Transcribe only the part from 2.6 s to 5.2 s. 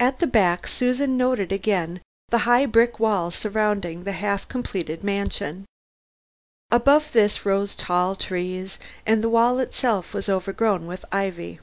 brick wall surrounding the half completed